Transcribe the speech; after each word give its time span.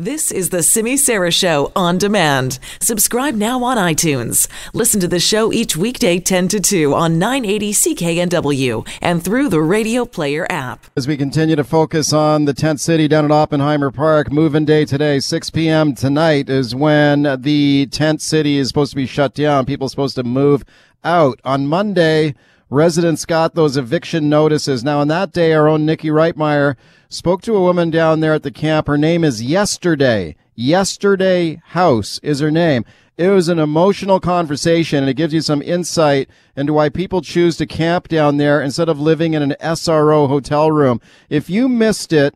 This 0.00 0.30
is 0.30 0.50
the 0.50 0.62
Simi 0.62 0.96
Sara 0.96 1.32
Show 1.32 1.72
on 1.74 1.98
demand. 1.98 2.60
Subscribe 2.80 3.34
now 3.34 3.64
on 3.64 3.76
iTunes. 3.76 4.46
Listen 4.72 5.00
to 5.00 5.08
the 5.08 5.18
show 5.18 5.52
each 5.52 5.76
weekday 5.76 6.20
10 6.20 6.46
to 6.46 6.60
2 6.60 6.94
on 6.94 7.18
980 7.18 7.72
CKNW 7.72 8.88
and 9.02 9.24
through 9.24 9.48
the 9.48 9.60
Radio 9.60 10.04
Player 10.04 10.46
app. 10.48 10.86
As 10.96 11.08
we 11.08 11.16
continue 11.16 11.56
to 11.56 11.64
focus 11.64 12.12
on 12.12 12.44
the 12.44 12.54
tent 12.54 12.78
city 12.78 13.08
down 13.08 13.24
at 13.24 13.32
Oppenheimer 13.32 13.90
Park, 13.90 14.30
move-in 14.30 14.64
day 14.64 14.84
today, 14.84 15.18
6 15.18 15.50
p.m. 15.50 15.96
tonight 15.96 16.48
is 16.48 16.76
when 16.76 17.42
the 17.42 17.88
tent 17.90 18.22
city 18.22 18.58
is 18.58 18.68
supposed 18.68 18.90
to 18.90 18.96
be 18.96 19.06
shut 19.06 19.34
down. 19.34 19.66
People 19.66 19.88
supposed 19.88 20.14
to 20.14 20.22
move 20.22 20.64
out. 21.02 21.40
On 21.42 21.66
Monday, 21.66 22.36
residents 22.70 23.24
got 23.24 23.54
those 23.54 23.76
eviction 23.76 24.28
notices. 24.28 24.84
Now, 24.84 25.00
on 25.00 25.08
that 25.08 25.32
day, 25.32 25.52
our 25.52 25.68
own 25.68 25.86
Nikki 25.86 26.08
Reitmeyer 26.08 26.76
spoke 27.08 27.42
to 27.42 27.56
a 27.56 27.60
woman 27.60 27.90
down 27.90 28.20
there 28.20 28.34
at 28.34 28.42
the 28.42 28.50
camp. 28.50 28.86
Her 28.86 28.98
name 28.98 29.24
is 29.24 29.42
Yesterday. 29.42 30.36
Yesterday 30.54 31.60
House 31.66 32.18
is 32.22 32.40
her 32.40 32.50
name. 32.50 32.84
It 33.16 33.28
was 33.28 33.48
an 33.48 33.58
emotional 33.58 34.20
conversation 34.20 34.98
and 34.98 35.08
it 35.08 35.14
gives 35.14 35.34
you 35.34 35.40
some 35.40 35.62
insight 35.62 36.28
into 36.56 36.72
why 36.72 36.88
people 36.88 37.20
choose 37.20 37.56
to 37.56 37.66
camp 37.66 38.08
down 38.08 38.36
there 38.36 38.60
instead 38.60 38.88
of 38.88 39.00
living 39.00 39.34
in 39.34 39.42
an 39.42 39.56
SRO 39.60 40.28
hotel 40.28 40.70
room. 40.70 41.00
If 41.28 41.50
you 41.50 41.68
missed 41.68 42.12
it, 42.12 42.34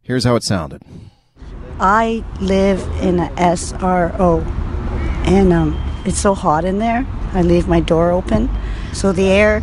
here's 0.00 0.24
how 0.24 0.36
it 0.36 0.42
sounded. 0.42 0.82
I 1.80 2.24
live 2.40 2.80
in 3.02 3.20
a 3.20 3.28
SRO 3.36 4.46
and 5.26 5.52
um, 5.52 6.02
it's 6.06 6.18
so 6.18 6.34
hot 6.34 6.64
in 6.64 6.78
there. 6.78 7.06
I 7.34 7.42
leave 7.42 7.68
my 7.68 7.80
door 7.80 8.10
open 8.10 8.48
so 8.92 9.12
the 9.12 9.30
air 9.30 9.62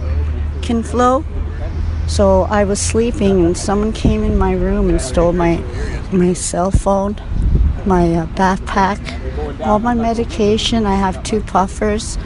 can 0.62 0.84
flow 0.84 1.24
so 2.10 2.42
I 2.50 2.64
was 2.64 2.82
sleeping, 2.82 3.46
and 3.46 3.56
someone 3.56 3.94
came 3.94 4.24
in 4.24 4.36
my 4.36 4.54
room 4.54 4.90
and 4.90 5.00
stole 5.00 5.32
my 5.32 5.58
my 6.12 6.34
cell 6.34 6.72
phone, 6.72 7.16
my 7.86 8.16
uh, 8.16 8.26
backpack, 8.34 9.00
all 9.62 9.78
my 9.78 9.94
medication. 9.94 10.88
I 10.88 10.96
have 10.96 11.22
two 11.22 11.40
puffers. 11.40 12.18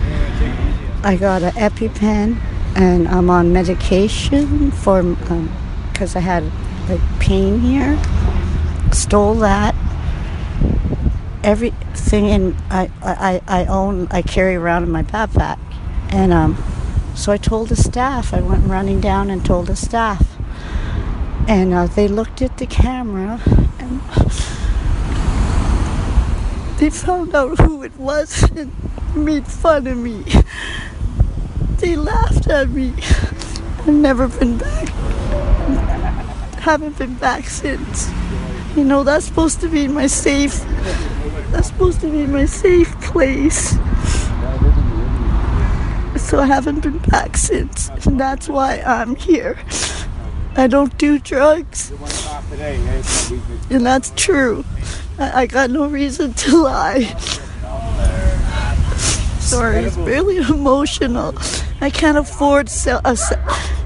I 1.03 1.17
got 1.17 1.43
an 1.43 1.51
EpiPen, 1.51 2.37
and 2.77 3.09
I'm 3.09 3.29
on 3.29 3.51
medication 3.51 4.71
for 4.71 5.03
because 5.03 6.15
um, 6.15 6.17
I 6.17 6.21
had 6.21 6.43
like 6.87 7.01
pain 7.19 7.59
here. 7.59 8.01
Stole 8.93 9.35
that. 9.35 9.75
Everything 11.43 12.27
in 12.27 12.55
I, 12.69 12.89
I 13.01 13.41
I 13.49 13.65
own 13.65 14.07
I 14.11 14.21
carry 14.21 14.55
around 14.55 14.83
in 14.83 14.91
my 14.91 15.03
backpack, 15.03 15.59
and 16.09 16.31
um 16.31 16.55
so 17.15 17.31
I 17.31 17.37
told 17.37 17.69
the 17.69 17.75
staff, 17.75 18.33
I 18.33 18.41
went 18.41 18.65
running 18.65 18.99
down 18.99 19.29
and 19.29 19.45
told 19.45 19.67
the 19.67 19.75
staff. 19.75 20.25
And 21.47 21.73
uh, 21.73 21.87
they 21.87 22.07
looked 22.07 22.41
at 22.41 22.57
the 22.57 22.65
camera 22.65 23.41
and 23.79 24.01
they 26.79 26.89
found 26.89 27.35
out 27.35 27.59
who 27.59 27.83
it 27.83 27.95
was 27.97 28.43
and 28.51 28.71
made 29.15 29.45
fun 29.47 29.87
of 29.87 29.97
me. 29.97 30.23
They 31.77 31.95
laughed 31.95 32.47
at 32.47 32.69
me. 32.69 32.93
I've 33.79 33.87
never 33.87 34.27
been 34.27 34.57
back. 34.57 34.87
Haven't 36.59 36.97
been 36.97 37.15
back 37.15 37.45
since. 37.45 38.09
You 38.75 38.85
know, 38.85 39.03
that's 39.03 39.25
supposed 39.25 39.59
to 39.61 39.67
be 39.67 39.87
my 39.87 40.07
safe. 40.07 40.63
That's 41.51 41.67
supposed 41.67 41.99
to 42.01 42.09
be 42.09 42.25
my 42.25 42.45
safe 42.45 42.99
place 43.01 43.77
so 46.33 46.39
I 46.39 46.47
haven't 46.47 46.79
been 46.79 46.97
back 46.97 47.37
since. 47.37 47.89
And 48.07 48.19
that's 48.19 48.49
why 48.49 48.81
I'm 48.81 49.15
here. 49.15 49.55
I 50.55 50.65
don't 50.65 50.97
do 50.97 51.19
drugs. 51.19 51.91
And 53.69 53.85
that's 53.85 54.11
true. 54.15 54.65
I, 55.19 55.41
I 55.41 55.45
got 55.45 55.69
no 55.69 55.85
reason 55.85 56.33
to 56.33 56.63
lie. 56.63 57.03
Sorry, 59.41 59.83
it's 59.83 59.95
really 59.95 60.37
emotional. 60.49 61.35
I 61.81 61.91
can't 61.91 62.17
afford, 62.17 62.67
a, 62.87 63.17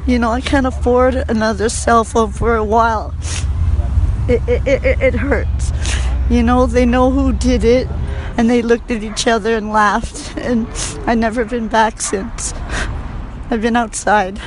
you 0.08 0.18
know, 0.18 0.32
I 0.32 0.40
can't 0.40 0.68
afford 0.68 1.16
another 1.16 1.68
cell 1.68 2.06
phone 2.06 2.32
for 2.32 2.56
a 2.56 2.64
while. 2.64 3.14
It, 4.30 4.42
it, 4.48 4.66
it, 4.66 5.02
it 5.02 5.16
hurts. 5.16 5.74
You 6.30 6.44
know, 6.44 6.66
they 6.66 6.86
know 6.86 7.12
who 7.12 7.34
did 7.34 7.66
it 7.66 7.90
and 8.38 8.50
they 8.50 8.62
looked 8.62 8.92
at 8.92 9.04
each 9.04 9.28
other 9.28 9.56
and 9.56 9.72
laughed. 9.72 10.38
And 10.38 10.68
I've 11.08 11.18
never 11.18 11.44
been 11.44 11.68
back 11.68 12.00
since. 12.00 12.54
I've 13.50 13.62
been 13.62 13.76
outside. 13.76 14.40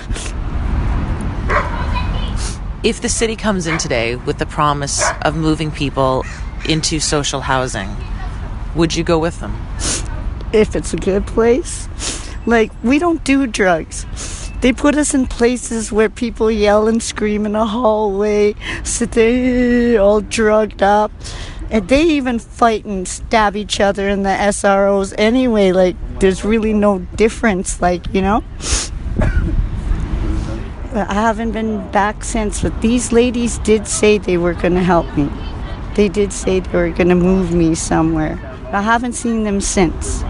If 2.82 3.02
the 3.02 3.08
city 3.08 3.36
comes 3.36 3.66
in 3.66 3.76
today 3.76 4.16
with 4.16 4.38
the 4.38 4.46
promise 4.46 5.02
of 5.22 5.36
moving 5.36 5.70
people 5.70 6.24
into 6.68 7.00
social 7.00 7.42
housing, 7.42 7.94
would 8.74 8.94
you 8.94 9.04
go 9.04 9.18
with 9.18 9.40
them? 9.40 9.54
If 10.52 10.74
it's 10.76 10.94
a 10.94 10.96
good 10.96 11.26
place. 11.26 11.88
Like, 12.46 12.72
we 12.82 12.98
don't 12.98 13.22
do 13.22 13.46
drugs. 13.46 14.06
They 14.60 14.72
put 14.72 14.94
us 14.96 15.14
in 15.14 15.26
places 15.26 15.90
where 15.90 16.08
people 16.08 16.50
yell 16.50 16.86
and 16.86 17.02
scream 17.02 17.46
in 17.46 17.54
a 17.56 17.66
hallway, 17.66 18.54
sit 18.82 19.12
there 19.12 20.00
all 20.00 20.20
drugged 20.20 20.82
up. 20.82 21.10
And 21.70 21.88
they 21.88 22.02
even 22.02 22.38
fight 22.40 22.84
and 22.84 23.06
stab 23.06 23.54
each 23.56 23.80
other 23.80 24.08
in 24.08 24.24
the 24.24 24.30
SROs 24.30 25.14
anyway. 25.16 25.70
Like, 25.70 25.96
there's 26.18 26.44
really 26.44 26.72
no 26.72 26.98
difference, 27.14 27.80
like, 27.80 28.12
you 28.12 28.22
know? 28.22 28.42
I 30.92 31.14
haven't 31.14 31.52
been 31.52 31.88
back 31.92 32.24
since, 32.24 32.62
but 32.62 32.82
these 32.82 33.12
ladies 33.12 33.58
did 33.58 33.86
say 33.86 34.18
they 34.18 34.36
were 34.36 34.54
going 34.54 34.74
to 34.74 34.82
help 34.82 35.16
me. 35.16 35.30
They 35.94 36.08
did 36.08 36.32
say 36.32 36.58
they 36.58 36.76
were 36.76 36.90
going 36.90 37.08
to 37.08 37.14
move 37.14 37.52
me 37.52 37.76
somewhere. 37.76 38.40
I 38.72 38.82
haven't 38.82 39.12
seen 39.12 39.44
them 39.44 39.60
since. 39.60 40.24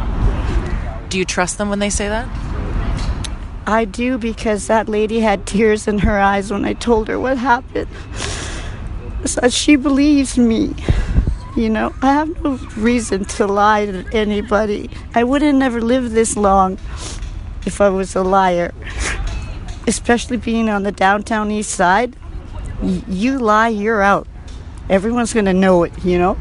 Do 1.09 1.19
you 1.19 1.25
trust 1.25 1.57
them 1.57 1.71
when 1.71 1.79
they 1.79 1.89
say 1.89 2.09
that? 2.09 2.29
I 3.67 3.87
do 3.87 4.19
because 4.19 4.67
that 4.67 4.89
lady 4.89 5.21
had 5.21 5.47
tears 5.47 5.89
in 5.89 6.01
her 6.01 6.19
eyes 6.19 6.51
when 6.51 6.65
I 6.67 6.75
told 6.75 7.09
her 7.09 7.19
what 7.19 7.39
happened. 7.39 7.89
So 9.25 9.49
she 9.49 9.77
believes 9.77 10.37
me. 10.37 10.75
You 11.61 11.69
know, 11.69 11.95
I 12.01 12.15
have 12.15 12.43
no 12.43 12.55
reason 12.79 13.27
to 13.37 13.47
lie 13.47 13.85
to 13.85 14.07
anybody. 14.15 14.89
I 15.15 15.25
would 15.25 15.43
have 15.43 15.55
never 15.55 15.83
lived 15.83 16.13
this 16.13 16.35
long 16.35 16.79
if 17.67 17.83
I 17.83 17.91
was 17.91 18.17
a 18.17 18.23
liar. 18.23 18.73
Especially 19.87 20.39
being 20.39 20.71
on 20.71 20.85
the 20.85 20.91
downtown 20.91 21.51
east 21.51 21.73
side. 21.73 22.17
You 22.83 23.39
lie, 23.39 23.69
you're 23.69 24.01
out. 24.01 24.27
Everyone's 24.89 25.35
going 25.35 25.45
to 25.45 25.53
know 25.53 25.83
it, 25.83 25.93
you 26.03 26.19
know? 26.19 26.39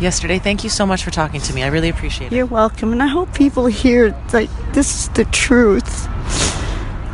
Yesterday, 0.00 0.40
thank 0.40 0.64
you 0.64 0.70
so 0.70 0.84
much 0.84 1.04
for 1.04 1.12
talking 1.12 1.40
to 1.42 1.54
me. 1.54 1.62
I 1.62 1.68
really 1.68 1.90
appreciate 1.90 2.32
it. 2.32 2.34
You're 2.34 2.46
welcome. 2.46 2.90
And 2.90 3.00
I 3.00 3.06
hope 3.06 3.32
people 3.34 3.66
hear, 3.66 4.20
like, 4.32 4.50
this 4.72 5.02
is 5.02 5.08
the 5.10 5.26
truth. 5.26 6.08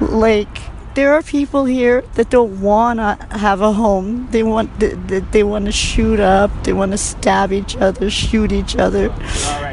Like, 0.00 0.56
there 0.96 1.12
are 1.12 1.22
people 1.22 1.66
here 1.66 2.00
that 2.14 2.30
don't 2.30 2.58
want 2.62 2.98
to 2.98 3.36
have 3.36 3.60
a 3.60 3.70
home. 3.70 4.28
They 4.30 4.42
want 4.42 4.80
they, 4.80 5.20
they 5.20 5.42
want 5.42 5.66
to 5.66 5.72
shoot 5.72 6.18
up. 6.18 6.50
They 6.64 6.72
want 6.72 6.92
to 6.92 6.98
stab 6.98 7.52
each 7.52 7.76
other, 7.76 8.08
shoot 8.08 8.50
each 8.50 8.76
other. 8.76 9.10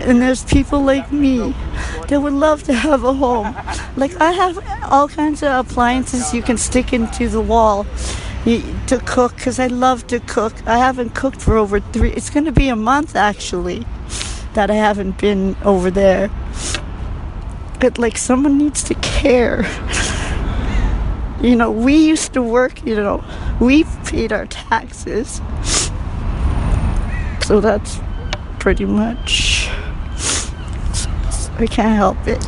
And 0.08 0.22
there's 0.22 0.44
people 0.44 0.82
like 0.82 1.14
me 1.14 1.56
that 2.10 2.22
would 2.22 2.34
love 2.34 2.64
to 2.64 2.74
have 2.74 3.06
a 3.06 3.14
home. 3.14 3.56
Like 3.96 4.20
I 4.20 4.32
have 4.32 4.60
all 4.92 5.08
kinds 5.08 5.42
of 5.44 5.66
appliances 5.66 6.34
you 6.34 6.42
can 6.42 6.58
stick 6.58 6.92
into 6.92 7.30
the 7.30 7.42
wall 7.42 7.86
to 8.46 9.02
cook 9.06 9.34
because 9.38 9.60
I 9.60 9.68
love 9.68 10.06
to 10.08 10.20
cook. 10.20 10.54
I 10.68 10.78
haven't 10.78 11.16
cooked 11.16 11.42
for 11.42 11.56
over 11.56 11.80
three. 11.80 12.12
It's 12.12 12.30
going 12.30 12.46
to 12.46 12.52
be 12.52 12.68
a 12.68 12.76
month 12.76 13.16
actually 13.16 13.86
that 14.56 14.70
I 14.70 14.76
haven't 14.76 15.18
been 15.20 15.56
over 15.64 15.90
there. 15.90 16.30
But 17.80 17.98
like 17.98 18.18
someone 18.18 18.58
needs 18.58 18.84
to 18.84 18.94
care. 18.96 19.64
You 21.44 21.58
know, 21.58 21.70
we 21.70 21.98
used 21.98 22.32
to 22.34 22.42
work, 22.42 22.86
you 22.86 22.96
know, 22.96 23.22
we 23.60 23.84
paid 24.06 24.32
our 24.32 24.46
taxes. 24.46 25.42
So 27.46 27.60
that's 27.60 28.00
pretty 28.60 28.86
much. 28.86 29.68
I 31.60 31.68
can't 31.70 31.98
help 31.98 32.18
it. 32.26 32.42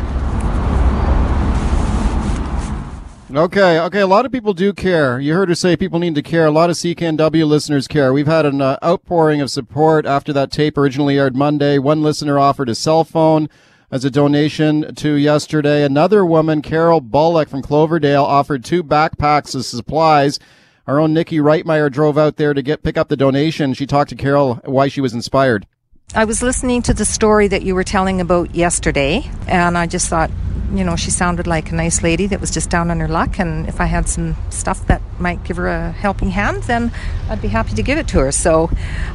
Okay, 3.35 3.81
okay. 3.81 3.99
A 3.99 4.07
lot 4.07 4.25
of 4.25 4.31
people 4.31 4.53
do 4.53 4.71
care. 4.71 5.19
You 5.19 5.33
heard 5.33 5.49
her 5.49 5.55
say 5.55 5.75
people 5.75 5.99
need 5.99 6.15
to 6.15 6.21
care. 6.21 6.45
A 6.45 6.51
lot 6.51 6.69
of 6.69 6.77
CKNW 6.77 7.45
listeners 7.45 7.89
care. 7.89 8.13
We've 8.13 8.27
had 8.27 8.45
an 8.45 8.61
uh, 8.61 8.77
outpouring 8.81 9.41
of 9.41 9.51
support 9.51 10.05
after 10.05 10.31
that 10.31 10.53
tape 10.53 10.77
originally 10.77 11.19
aired 11.19 11.35
Monday. 11.35 11.77
One 11.77 12.01
listener 12.01 12.39
offered 12.39 12.69
a 12.69 12.75
cell 12.75 13.03
phone 13.03 13.49
as 13.95 14.03
a 14.03 14.11
donation 14.11 14.93
to 14.93 15.13
yesterday. 15.13 15.81
Another 15.85 16.25
woman, 16.25 16.61
Carol 16.61 16.99
Bullock 16.99 17.47
from 17.47 17.61
Cloverdale, 17.61 18.25
offered 18.25 18.65
two 18.65 18.83
backpacks 18.83 19.55
of 19.55 19.63
supplies. 19.63 20.37
Our 20.85 20.99
own 20.99 21.13
Nikki 21.13 21.37
Reitmeyer 21.37 21.89
drove 21.89 22.17
out 22.17 22.35
there 22.35 22.53
to 22.53 22.61
get 22.61 22.83
pick 22.83 22.97
up 22.97 23.07
the 23.07 23.15
donation. 23.15 23.73
She 23.73 23.85
talked 23.85 24.09
to 24.09 24.17
Carol 24.17 24.55
why 24.65 24.89
she 24.89 24.99
was 24.99 25.13
inspired. 25.13 25.65
I 26.13 26.25
was 26.25 26.41
listening 26.41 26.83
to 26.83 26.93
the 26.93 27.03
story 27.03 27.47
that 27.47 27.63
you 27.63 27.73
were 27.73 27.83
telling 27.83 28.21
about 28.21 28.53
yesterday, 28.53 29.29
and 29.47 29.77
I 29.77 29.87
just 29.87 30.07
thought, 30.07 30.29
you 30.73 30.83
know, 30.83 30.95
she 30.95 31.09
sounded 31.11 31.47
like 31.47 31.71
a 31.71 31.75
nice 31.75 32.03
lady 32.03 32.27
that 32.27 32.39
was 32.39 32.51
just 32.51 32.69
down 32.69 32.91
on 32.91 32.99
her 32.99 33.07
luck. 33.07 33.39
And 33.39 33.67
if 33.67 33.81
I 33.81 33.85
had 33.85 34.07
some 34.07 34.35
stuff 34.49 34.85
that 34.87 35.01
might 35.19 35.43
give 35.43 35.57
her 35.57 35.67
a 35.67 35.91
helping 35.91 36.29
hand, 36.29 36.63
then 36.63 36.91
I'd 37.29 37.41
be 37.41 37.47
happy 37.47 37.73
to 37.73 37.83
give 37.83 37.97
it 37.97 38.07
to 38.09 38.19
her. 38.19 38.31
So 38.31 38.69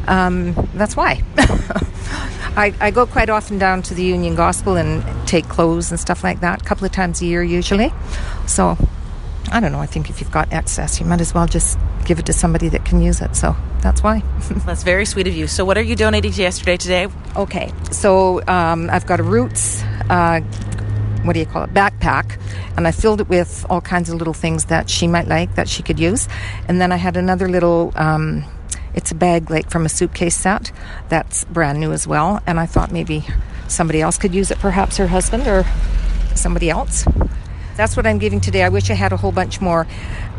um, 0.08 0.54
that's 0.74 0.96
why. 0.96 1.22
I, 2.56 2.74
I, 2.80 2.90
go 2.90 3.06
quite 3.06 3.30
often 3.30 3.58
down 3.58 3.82
to 3.82 3.94
the 3.94 4.02
Union 4.02 4.34
Gospel 4.34 4.76
and 4.76 5.04
take 5.26 5.48
clothes 5.48 5.90
and 5.90 6.00
stuff 6.00 6.24
like 6.24 6.40
that, 6.40 6.62
a 6.62 6.64
couple 6.64 6.84
of 6.84 6.92
times 6.92 7.22
a 7.22 7.26
year 7.26 7.42
usually. 7.42 7.92
So 8.46 8.76
I 9.50 9.60
don't 9.60 9.72
know. 9.72 9.80
I 9.80 9.86
think 9.86 10.10
if 10.10 10.20
you've 10.20 10.30
got 10.30 10.52
excess, 10.52 11.00
you 11.00 11.06
might 11.06 11.20
as 11.20 11.34
well 11.34 11.46
just 11.46 11.78
give 12.04 12.18
it 12.18 12.26
to 12.26 12.32
somebody 12.32 12.68
that 12.68 12.84
can 12.84 13.02
use 13.02 13.20
it. 13.20 13.34
So 13.34 13.56
that's 13.82 14.02
why. 14.02 14.22
that's 14.66 14.82
very 14.82 15.04
sweet 15.04 15.26
of 15.26 15.34
you. 15.34 15.46
So, 15.46 15.64
what 15.64 15.76
are 15.78 15.82
you 15.82 15.96
donating 15.96 16.32
to 16.32 16.42
yesterday 16.42 16.76
today? 16.76 17.08
Okay, 17.36 17.72
so 17.90 18.46
um, 18.46 18.90
I've 18.90 19.06
got 19.06 19.20
a 19.20 19.22
Roots. 19.22 19.82
Uh, 20.08 20.40
what 21.22 21.34
do 21.34 21.40
you 21.40 21.46
call 21.46 21.64
it? 21.64 21.74
Backpack, 21.74 22.40
and 22.76 22.86
I 22.86 22.92
filled 22.92 23.20
it 23.20 23.28
with 23.28 23.66
all 23.68 23.80
kinds 23.80 24.08
of 24.08 24.16
little 24.16 24.34
things 24.34 24.66
that 24.66 24.88
she 24.88 25.06
might 25.06 25.28
like 25.28 25.54
that 25.56 25.68
she 25.68 25.82
could 25.82 26.00
use, 26.00 26.28
and 26.68 26.80
then 26.80 26.92
I 26.92 26.96
had 26.96 27.16
another 27.16 27.48
little. 27.48 27.92
Um, 27.94 28.44
it's 28.94 29.12
a 29.12 29.14
bag 29.14 29.50
like 29.50 29.70
from 29.70 29.86
a 29.86 29.88
suitcase 29.88 30.36
set 30.36 30.72
that's 31.08 31.44
brand 31.44 31.78
new 31.78 31.92
as 31.92 32.06
well, 32.06 32.42
and 32.46 32.58
I 32.58 32.66
thought 32.66 32.90
maybe 32.90 33.24
somebody 33.68 34.00
else 34.00 34.18
could 34.18 34.34
use 34.34 34.50
it, 34.50 34.58
perhaps 34.58 34.96
her 34.96 35.06
husband 35.06 35.46
or 35.46 35.64
somebody 36.34 36.70
else. 36.70 37.04
That's 37.80 37.96
what 37.96 38.06
I'm 38.06 38.18
giving 38.18 38.42
today. 38.42 38.62
I 38.62 38.68
wish 38.68 38.90
I 38.90 38.92
had 38.92 39.10
a 39.10 39.16
whole 39.16 39.32
bunch 39.32 39.62
more. 39.62 39.86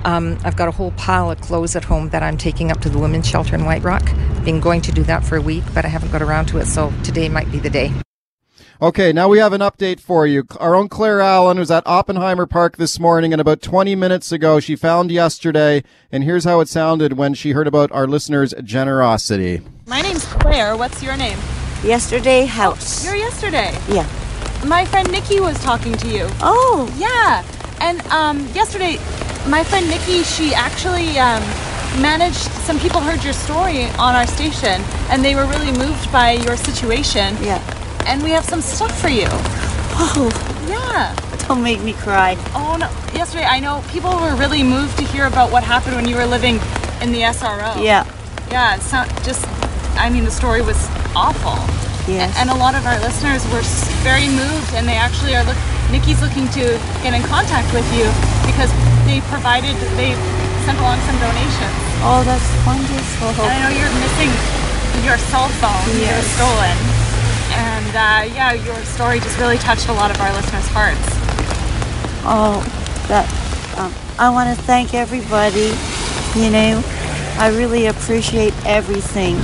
Um, 0.04 0.38
I've 0.44 0.56
got 0.56 0.68
a 0.68 0.72
whole 0.72 0.92
pile 0.92 1.32
of 1.32 1.42
clothes 1.42 1.76
at 1.76 1.84
home 1.84 2.10
that 2.10 2.22
I'm 2.22 2.38
taking 2.38 2.70
up 2.70 2.82
to 2.82 2.90
the 2.90 3.00
women's 3.00 3.28
shelter 3.28 3.56
in 3.56 3.66
White 3.66 3.82
Rock. 3.82 4.06
Been 4.46 4.60
going 4.60 4.82
to 4.82 4.92
do 4.92 5.02
that 5.06 5.26
for 5.26 5.38
a 5.38 5.42
week, 5.42 5.64
but 5.74 5.84
I 5.84 5.88
haven't 5.88 6.12
got 6.12 6.22
around 6.22 6.50
to 6.50 6.60
it, 6.60 6.68
so 6.68 6.94
today 7.04 7.30
might 7.30 7.52
be 7.52 7.58
the 7.58 7.72
day. 7.72 7.92
Okay, 8.80 9.12
now 9.12 9.28
we 9.28 9.40
have 9.40 9.54
an 9.54 9.62
update 9.62 10.00
for 10.00 10.28
you. 10.28 10.44
Our 10.60 10.76
own 10.76 10.88
Claire 10.88 11.20
Allen 11.20 11.58
was 11.58 11.72
at 11.72 11.82
Oppenheimer 11.88 12.46
Park 12.46 12.78
this 12.78 13.00
morning, 13.00 13.34
and 13.34 13.42
about 13.42 13.64
20 13.64 13.96
minutes 13.96 14.32
ago, 14.32 14.60
she 14.60 14.76
found 14.76 15.10
yesterday, 15.10 15.84
and 16.12 16.24
here's 16.24 16.44
how 16.44 16.60
it 16.60 16.68
sounded 16.68 17.14
when 17.14 17.34
she 17.34 17.54
heard 17.54 17.66
about 17.66 17.92
our 17.92 18.06
listeners' 18.06 18.54
generosity. 18.64 19.62
My 19.88 20.02
name's 20.02 20.26
Claire. 20.26 20.78
What's 20.78 21.02
your 21.02 21.18
name? 21.18 21.40
Yesterday 21.84 22.46
House. 22.46 23.04
You're 23.04 23.16
yesterday. 23.16 23.76
Yeah. 23.90 24.08
My 24.66 24.86
friend 24.86 25.12
Nikki 25.12 25.40
was 25.40 25.60
talking 25.64 25.94
to 25.94 26.08
you. 26.08 26.28
Oh. 26.42 26.94
Yeah. 26.98 27.44
And 27.82 28.00
um, 28.08 28.48
yesterday, 28.54 28.98
my 29.50 29.64
friend 29.64 29.90
Nikki, 29.90 30.24
she 30.24 30.54
actually 30.54 31.18
um, 31.18 31.42
managed, 32.00 32.38
some 32.38 32.80
people 32.80 33.02
heard 33.02 33.24
your 33.24 33.34
story 33.34 33.86
on 33.98 34.14
our 34.16 34.28
station 34.28 34.82
and 35.10 35.26
they 35.26 35.34
were 35.36 35.46
really 35.48 35.72
moved 35.72 36.12
by 36.12 36.34
your 36.34 36.56
situation. 36.58 37.36
Yeah. 37.42 37.60
And 38.06 38.22
we 38.22 38.30
have 38.32 38.46
some 38.46 38.62
stuff 38.62 39.00
for 39.02 39.10
you. 39.10 39.28
Oh. 39.98 40.30
Yeah. 40.68 41.16
Don't 41.48 41.64
make 41.64 41.82
me 41.82 41.94
cry. 41.94 42.38
Oh, 42.54 42.78
no. 42.80 42.88
Yesterday, 43.18 43.46
I 43.46 43.60
know 43.60 43.84
people 43.90 44.12
were 44.12 44.36
really 44.36 44.64
moved 44.64 44.98
to 45.00 45.04
hear 45.04 45.26
about 45.26 45.52
what 45.52 45.64
happened 45.64 45.96
when 45.96 46.08
you 46.08 46.16
were 46.16 46.26
living 46.26 46.56
in 47.02 47.12
the 47.12 47.22
SRO. 47.22 47.84
Yeah. 47.84 48.06
Yeah. 48.52 48.78
So 48.78 49.04
just, 49.24 49.44
I 49.98 50.10
mean, 50.12 50.24
the 50.24 50.32
story 50.32 50.62
was 50.62 50.78
awful. 51.16 51.58
Yes. 52.12 52.36
And 52.36 52.50
a 52.50 52.56
lot 52.56 52.76
of 52.76 52.86
our 52.86 53.00
listeners 53.00 53.44
were 53.56 53.64
very 54.04 54.28
moved, 54.28 54.74
and 54.76 54.88
they 54.88 55.00
actually 55.00 55.36
are 55.36 55.44
look. 55.48 55.58
Nikki's 55.92 56.22
looking 56.24 56.48
to 56.56 56.80
get 57.04 57.12
in 57.12 57.22
contact 57.28 57.68
with 57.76 57.84
you 57.92 58.08
because 58.48 58.72
they 59.04 59.20
provided, 59.28 59.76
they 60.00 60.16
sent 60.64 60.80
along 60.80 61.00
some 61.04 61.20
donations. 61.20 61.76
Oh, 62.00 62.24
that's 62.24 62.48
wonderful. 62.64 63.28
And 63.44 63.52
I 63.52 63.60
know 63.68 63.72
you're 63.76 63.92
missing 64.00 64.32
your 65.04 65.18
cell 65.18 65.52
phone. 65.60 65.84
Yes. 66.00 66.16
It 66.16 66.16
was 66.16 66.30
stolen. 66.40 66.78
And 67.52 67.92
uh, 67.92 68.34
yeah, 68.36 68.54
your 68.54 68.80
story 68.86 69.20
just 69.20 69.38
really 69.38 69.58
touched 69.58 69.90
a 69.90 69.94
lot 69.94 70.12
of 70.12 70.22
our 70.22 70.32
listeners' 70.34 70.68
hearts. 70.72 71.04
Oh, 72.24 72.64
that. 73.08 73.28
Um, 73.78 73.94
I 74.18 74.30
want 74.30 74.56
to 74.56 74.64
thank 74.64 74.94
everybody. 74.94 75.76
You 76.40 76.52
know, 76.52 76.82
I 77.38 77.52
really 77.54 77.88
appreciate 77.88 78.54
everything. 78.66 79.36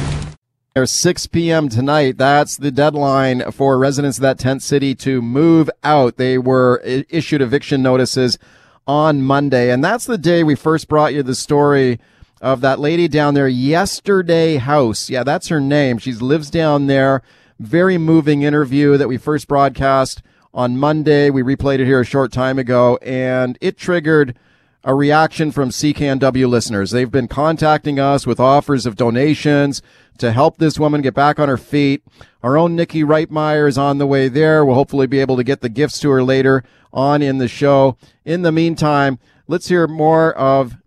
6 0.85 1.27
p.m. 1.27 1.69
tonight. 1.69 2.17
That's 2.17 2.57
the 2.57 2.71
deadline 2.71 3.51
for 3.51 3.77
residents 3.77 4.17
of 4.17 4.21
that 4.21 4.37
tent 4.37 4.61
city 4.61 4.93
to 4.95 5.21
move 5.21 5.69
out. 5.83 6.17
They 6.17 6.37
were 6.37 6.81
issued 6.83 7.41
eviction 7.41 7.81
notices 7.81 8.37
on 8.85 9.21
Monday. 9.21 9.71
And 9.71 9.83
that's 9.83 10.05
the 10.05 10.17
day 10.17 10.43
we 10.43 10.55
first 10.55 10.87
brought 10.87 11.13
you 11.13 11.23
the 11.23 11.35
story 11.35 11.99
of 12.41 12.61
that 12.61 12.79
lady 12.79 13.07
down 13.07 13.33
there, 13.33 13.47
Yesterday 13.47 14.57
House. 14.57 15.09
Yeah, 15.09 15.23
that's 15.23 15.47
her 15.47 15.59
name. 15.59 15.97
She 15.97 16.13
lives 16.13 16.49
down 16.49 16.87
there. 16.87 17.21
Very 17.59 17.97
moving 17.97 18.43
interview 18.43 18.97
that 18.97 19.07
we 19.07 19.17
first 19.17 19.47
broadcast 19.47 20.21
on 20.53 20.77
Monday. 20.77 21.29
We 21.29 21.41
replayed 21.41 21.79
it 21.79 21.85
here 21.85 22.01
a 22.01 22.05
short 22.05 22.31
time 22.31 22.59
ago 22.59 22.97
and 22.97 23.57
it 23.61 23.77
triggered 23.77 24.37
a 24.83 24.95
reaction 24.95 25.51
from 25.51 25.69
CKNW 25.69 26.47
listeners. 26.47 26.91
They've 26.91 27.11
been 27.11 27.27
contacting 27.27 27.99
us 27.99 28.25
with 28.25 28.39
offers 28.39 28.85
of 28.85 28.95
donations 28.95 29.81
to 30.19 30.31
help 30.31 30.57
this 30.57 30.79
woman 30.79 31.01
get 31.01 31.13
back 31.13 31.39
on 31.39 31.49
her 31.49 31.57
feet. 31.57 32.03
Our 32.41 32.57
own 32.57 32.75
Nikki 32.75 33.03
Reitmeyer 33.03 33.67
is 33.67 33.77
on 33.77 33.97
the 33.97 34.07
way 34.07 34.29
there. 34.29 34.63
We'll 34.63 34.75
hopefully 34.75 35.07
be 35.07 35.19
able 35.19 35.37
to 35.37 35.43
get 35.43 35.61
the 35.61 35.69
gifts 35.69 35.99
to 35.99 36.09
her 36.11 36.23
later 36.23 36.63
on 36.93 37.21
in 37.21 37.37
the 37.37 37.47
show. 37.47 37.97
In 38.23 38.43
the 38.43 38.51
meantime, 38.51 39.19
let's 39.47 39.67
hear 39.67 39.87
more 39.87 40.33
of 40.33 40.77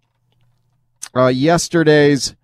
uh, 1.14 1.26
yesterday's 1.26 2.34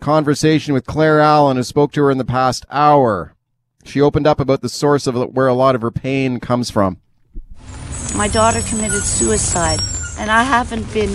conversation 0.00 0.74
with 0.74 0.86
Claire 0.86 1.20
Allen, 1.20 1.56
who 1.56 1.62
spoke 1.62 1.92
to 1.92 2.02
her 2.02 2.10
in 2.10 2.18
the 2.18 2.24
past 2.24 2.66
hour. 2.70 3.34
She 3.84 4.00
opened 4.00 4.26
up 4.26 4.40
about 4.40 4.62
the 4.62 4.68
source 4.68 5.06
of 5.06 5.14
where 5.34 5.46
a 5.46 5.54
lot 5.54 5.74
of 5.74 5.82
her 5.82 5.90
pain 5.90 6.40
comes 6.40 6.70
from. 6.70 6.98
My 8.16 8.28
daughter 8.28 8.60
committed 8.62 9.02
suicide 9.02 9.80
and 10.18 10.30
I 10.30 10.42
haven't 10.42 10.92
been 10.92 11.12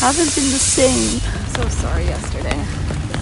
haven't 0.00 0.34
been 0.34 0.50
the 0.52 0.62
same. 0.62 1.20
I'm 1.34 1.46
so 1.48 1.68
sorry 1.68 2.04
yesterday. 2.04 2.58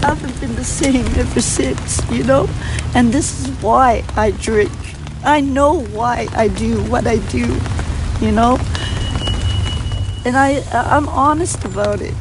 I 0.02 0.14
haven't 0.14 0.40
been 0.40 0.54
the 0.54 0.64
same 0.64 1.06
ever 1.16 1.40
since, 1.40 2.08
you 2.10 2.22
know? 2.22 2.48
And 2.94 3.12
this 3.12 3.40
is 3.40 3.62
why 3.62 4.04
I 4.14 4.30
drink. 4.32 4.70
I 5.24 5.40
know 5.40 5.80
why 5.86 6.28
I 6.32 6.48
do 6.48 6.82
what 6.84 7.06
I 7.06 7.16
do, 7.28 7.46
you 8.20 8.30
know? 8.30 8.58
And 10.24 10.36
I 10.36 10.62
I'm 10.72 11.08
honest 11.08 11.64
about 11.64 12.00
it. 12.00 12.14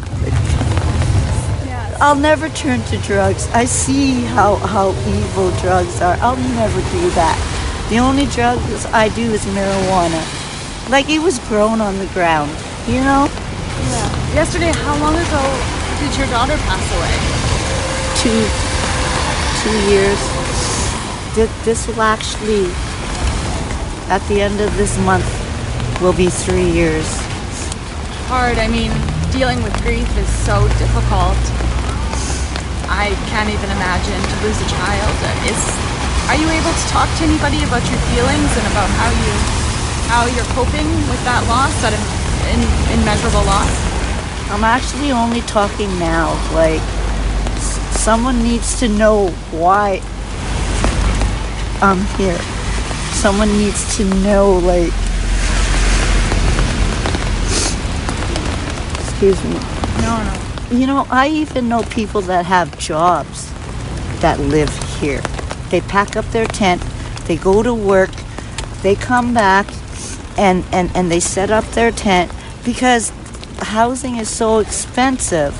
I'll 2.02 2.16
never 2.16 2.50
turn 2.50 2.82
to 2.84 2.98
drugs. 2.98 3.48
I 3.54 3.66
see 3.66 4.22
how, 4.26 4.56
how 4.56 4.90
evil 4.90 5.50
drugs 5.62 6.02
are. 6.02 6.18
I'll 6.20 6.36
never 6.36 6.82
do 6.92 7.10
that. 7.12 7.88
The 7.90 8.00
only 8.00 8.26
drugs 8.26 8.86
I 8.88 9.10
do 9.10 9.32
is 9.32 9.46
marijuana 9.46 10.45
like 10.90 11.10
it 11.10 11.20
was 11.20 11.40
grown 11.48 11.82
on 11.82 11.98
the 11.98 12.06
ground, 12.08 12.52
you 12.88 13.02
know? 13.02 13.28
Yeah. 13.28 14.36
Yesterday, 14.36 14.72
how 14.72 14.98
long 15.00 15.16
ago 15.16 15.42
did 16.00 16.14
your 16.18 16.28
daughter 16.28 16.58
pass 16.70 16.86
away? 16.94 17.16
Two, 18.22 18.46
two 19.66 19.78
years. 19.90 20.20
This 21.66 21.88
will 21.88 22.02
actually, 22.02 22.72
at 24.08 24.22
the 24.30 24.42
end 24.42 24.62
of 24.62 24.76
this 24.78 24.98
month, 25.00 25.26
will 26.02 26.14
be 26.14 26.30
three 26.30 26.70
years. 26.70 27.06
Hard. 28.30 28.58
I 28.58 28.68
mean, 28.68 28.92
dealing 29.32 29.62
with 29.64 29.74
grief 29.84 30.08
is 30.18 30.30
so 30.46 30.68
difficult. 30.78 31.40
I 32.88 33.12
can't 33.34 33.50
even 33.50 33.70
imagine 33.74 34.22
to 34.22 34.36
lose 34.46 34.60
a 34.62 34.70
child. 34.70 35.16
Is 35.50 35.60
are 36.30 36.38
you 36.38 36.48
able 36.50 36.72
to 36.72 36.86
talk 36.94 37.10
to 37.20 37.24
anybody 37.26 37.64
about 37.66 37.84
your 37.90 38.00
feelings 38.14 38.52
and 38.56 38.66
about 38.72 38.90
how 38.96 39.10
you 39.12 39.65
how 40.08 40.26
you're 40.26 40.52
coping 40.56 40.88
with 41.10 41.24
that 41.26 41.44
loss, 41.48 41.74
that 41.82 41.94
in, 42.52 42.62
immeasurable 43.00 43.44
loss? 43.46 43.72
I'm 44.52 44.64
actually 44.64 45.12
only 45.12 45.42
talking 45.42 45.90
now. 45.98 46.34
Like, 46.54 46.82
someone 47.94 48.42
needs 48.44 48.80
to 48.80 48.88
know 48.88 49.30
why 49.52 50.02
I'm 51.82 52.02
here. 52.18 52.40
Someone 53.14 53.50
needs 53.58 53.98
to 53.98 54.04
know, 54.22 54.54
like, 54.60 54.94
excuse 59.00 59.44
me. 59.44 59.58
No, 60.02 60.24
no. 60.24 60.78
You 60.78 60.88
know, 60.88 61.08
I 61.10 61.30
even 61.30 61.68
know 61.68 61.84
people 61.84 62.22
that 62.22 62.46
have 62.46 62.78
jobs 62.78 63.52
that 64.22 64.40
live 64.40 64.72
here. 65.00 65.22
They 65.70 65.82
pack 65.82 66.16
up 66.16 66.26
their 66.26 66.46
tent, 66.46 66.82
they 67.26 67.38
go 67.38 67.64
to 67.64 67.74
work, 67.74 68.12
they 68.82 68.96
come 68.96 69.34
back, 69.34 69.68
and, 70.38 70.64
and, 70.72 70.96
and 70.96 71.12
they 71.12 71.20
set 71.20 71.52
up 71.52 71.66
their 71.72 71.92
tent 71.92 72.32
because 72.64 73.12
housing 73.60 74.18
is 74.18 74.30
so 74.30 74.60
expensive. 74.60 75.54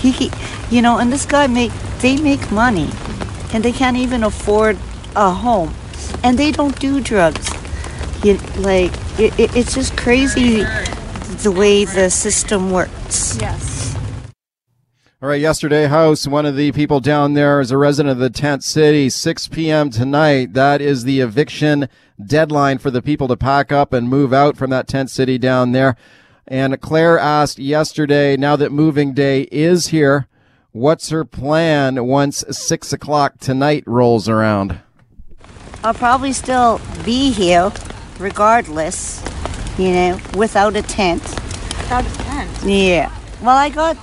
He, 0.00 0.30
you 0.70 0.82
know, 0.82 0.98
and 0.98 1.12
this 1.12 1.26
guy 1.26 1.46
make 1.46 1.72
they 2.00 2.20
make 2.20 2.50
money, 2.50 2.90
and 3.52 3.64
they 3.64 3.72
can't 3.72 3.96
even 3.96 4.24
afford 4.24 4.76
a 5.14 5.30
home, 5.30 5.74
and 6.24 6.38
they 6.38 6.50
don't 6.50 6.78
do 6.80 7.00
drugs. 7.00 7.48
You, 8.24 8.38
like 8.56 8.92
it, 9.18 9.38
it, 9.38 9.56
it's 9.56 9.74
just 9.74 9.96
crazy 9.96 10.64
the 11.42 11.52
way 11.52 11.84
the 11.84 12.10
system 12.10 12.70
works. 12.70 13.38
Yes. 13.40 13.71
All 15.22 15.28
right, 15.28 15.40
yesterday, 15.40 15.86
House, 15.86 16.26
one 16.26 16.46
of 16.46 16.56
the 16.56 16.72
people 16.72 16.98
down 16.98 17.34
there 17.34 17.60
is 17.60 17.70
a 17.70 17.78
resident 17.78 18.10
of 18.10 18.18
the 18.18 18.28
tent 18.28 18.64
city. 18.64 19.08
6 19.08 19.46
p.m. 19.46 19.88
tonight. 19.88 20.54
That 20.54 20.80
is 20.80 21.04
the 21.04 21.20
eviction 21.20 21.88
deadline 22.26 22.78
for 22.78 22.90
the 22.90 23.00
people 23.00 23.28
to 23.28 23.36
pack 23.36 23.70
up 23.70 23.92
and 23.92 24.08
move 24.08 24.32
out 24.32 24.56
from 24.56 24.70
that 24.70 24.88
tent 24.88 25.10
city 25.10 25.38
down 25.38 25.70
there. 25.70 25.94
And 26.48 26.80
Claire 26.80 27.20
asked 27.20 27.60
yesterday, 27.60 28.36
now 28.36 28.56
that 28.56 28.72
moving 28.72 29.14
day 29.14 29.42
is 29.52 29.86
here, 29.86 30.26
what's 30.72 31.10
her 31.10 31.24
plan 31.24 32.04
once 32.04 32.42
6 32.50 32.92
o'clock 32.92 33.38
tonight 33.38 33.84
rolls 33.86 34.28
around? 34.28 34.80
I'll 35.84 35.94
probably 35.94 36.32
still 36.32 36.80
be 37.04 37.30
here 37.30 37.70
regardless, 38.18 39.22
you 39.78 39.92
know, 39.92 40.20
without 40.36 40.74
a 40.74 40.82
tent. 40.82 41.22
Without 41.22 42.04
a 42.04 42.12
tent. 42.24 42.64
Yeah. 42.64 43.16
Well, 43.40 43.56
I 43.56 43.68
got 43.68 43.96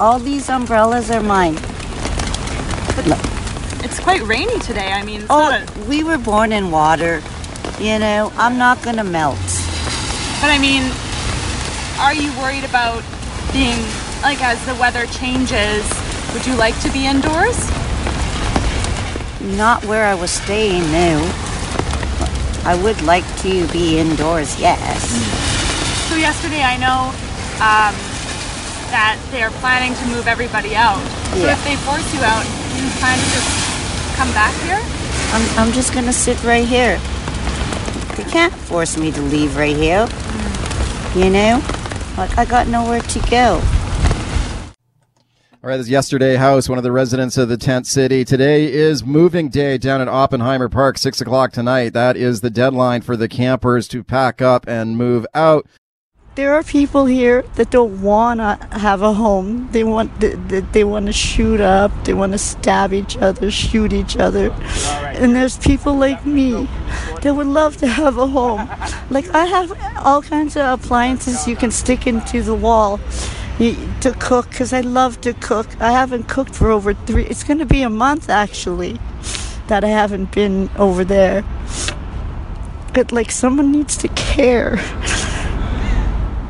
all 0.00 0.18
these 0.18 0.48
umbrellas 0.48 1.10
are 1.10 1.22
mine. 1.22 1.54
It's 3.82 3.98
quite 4.00 4.22
rainy 4.22 4.58
today. 4.60 4.92
I 4.92 5.04
mean, 5.04 5.24
Oh, 5.30 5.50
a, 5.50 5.88
we 5.88 6.04
were 6.04 6.18
born 6.18 6.52
in 6.52 6.70
water. 6.70 7.22
You 7.78 7.98
know, 7.98 8.32
I'm 8.36 8.58
not 8.58 8.82
gonna 8.82 9.04
melt. 9.04 9.38
but 10.40 10.50
I 10.50 10.58
mean, 10.60 10.82
are 11.98 12.14
you 12.14 12.30
worried 12.40 12.64
about 12.64 13.02
being 13.52 13.78
like 14.22 14.42
as 14.42 14.64
the 14.66 14.74
weather 14.76 15.06
changes? 15.06 15.84
Would 16.34 16.46
you 16.46 16.54
like 16.56 16.78
to 16.82 16.90
be 16.92 17.06
indoors? 17.06 17.58
Not 19.56 19.84
where 19.86 20.04
I 20.06 20.14
was 20.14 20.30
staying, 20.30 20.82
no. 20.92 21.18
I 22.64 22.78
would 22.82 23.00
like 23.02 23.24
to 23.38 23.66
be 23.68 23.98
indoors, 23.98 24.60
yes. 24.60 25.00
So 26.08 26.16
yesterday, 26.16 26.62
I 26.62 26.76
know 26.76 27.08
um, 27.64 27.94
that 28.90 29.18
they're 29.30 29.50
planning 29.62 29.94
to 29.94 30.06
move 30.06 30.26
everybody 30.26 30.74
out. 30.76 30.98
So 31.34 31.46
Yeah. 31.46 31.52
if 31.52 31.64
they 31.64 31.76
force 31.76 32.06
you 32.14 32.20
out, 32.20 32.44
you 32.76 32.88
plan 32.98 33.18
to 33.18 33.24
just 33.30 34.16
come 34.16 34.30
back 34.32 34.54
here? 34.62 34.80
I'm, 35.32 35.58
I'm 35.58 35.72
just 35.72 35.94
gonna 35.94 36.12
sit 36.12 36.42
right 36.44 36.66
here. 36.66 36.98
They 38.16 38.24
can't 38.30 38.52
force 38.52 38.96
me 38.96 39.12
to 39.12 39.22
leave 39.22 39.56
right 39.56 39.76
here. 39.76 40.08
You 41.14 41.30
know? 41.30 41.62
Like, 42.16 42.36
I 42.36 42.44
got 42.44 42.68
nowhere 42.68 43.00
to 43.00 43.18
go. 43.30 43.62
All 45.62 45.68
right, 45.68 45.76
this 45.76 45.86
is 45.86 45.90
yesterday 45.90 46.36
house, 46.36 46.70
one 46.70 46.78
of 46.78 46.84
the 46.84 46.92
residents 46.92 47.36
of 47.36 47.50
the 47.50 47.58
tent 47.58 47.86
city. 47.86 48.24
Today 48.24 48.72
is 48.72 49.04
moving 49.04 49.50
day 49.50 49.76
down 49.76 50.00
at 50.00 50.08
Oppenheimer 50.08 50.70
Park, 50.70 50.96
six 50.96 51.20
o'clock 51.20 51.52
tonight. 51.52 51.92
That 51.92 52.16
is 52.16 52.40
the 52.40 52.48
deadline 52.48 53.02
for 53.02 53.14
the 53.14 53.28
campers 53.28 53.86
to 53.88 54.02
pack 54.02 54.40
up 54.40 54.66
and 54.66 54.96
move 54.96 55.26
out. 55.34 55.66
There 56.40 56.54
are 56.54 56.62
people 56.62 57.04
here 57.04 57.42
that 57.56 57.68
don't 57.68 58.00
want 58.00 58.40
to 58.40 58.78
have 58.78 59.02
a 59.02 59.12
home. 59.12 59.68
They 59.72 59.84
want 59.84 60.20
they, 60.20 60.60
they, 60.60 60.84
want 60.84 61.04
to 61.04 61.12
shoot 61.12 61.60
up. 61.60 61.92
They 62.06 62.14
want 62.14 62.32
to 62.32 62.38
stab 62.38 62.94
each 62.94 63.18
other, 63.18 63.50
shoot 63.50 63.92
each 63.92 64.16
other. 64.16 64.50
And 65.20 65.36
there's 65.36 65.58
people 65.58 65.94
like 65.94 66.24
me 66.24 66.66
that 67.20 67.34
would 67.36 67.46
love 67.46 67.76
to 67.76 67.86
have 67.86 68.16
a 68.16 68.26
home. 68.26 68.70
Like 69.10 69.28
I 69.34 69.44
have 69.44 69.70
all 69.98 70.22
kinds 70.22 70.56
of 70.56 70.80
appliances 70.80 71.46
you 71.46 71.56
can 71.56 71.70
stick 71.70 72.06
into 72.06 72.40
the 72.40 72.54
wall 72.54 72.98
to 73.58 74.16
cook 74.18 74.48
because 74.48 74.72
I 74.72 74.80
love 74.80 75.20
to 75.20 75.34
cook. 75.34 75.66
I 75.78 75.92
haven't 75.92 76.26
cooked 76.26 76.54
for 76.54 76.70
over 76.70 76.94
three. 76.94 77.26
It's 77.26 77.44
going 77.44 77.58
to 77.58 77.66
be 77.66 77.82
a 77.82 77.90
month 77.90 78.30
actually 78.30 78.98
that 79.66 79.84
I 79.84 79.88
haven't 79.88 80.32
been 80.32 80.70
over 80.78 81.04
there. 81.04 81.44
But 82.94 83.12
like 83.12 83.30
someone 83.30 83.72
needs 83.72 83.98
to 83.98 84.08
care. 84.08 84.78